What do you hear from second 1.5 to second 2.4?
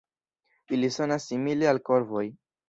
al korvoj.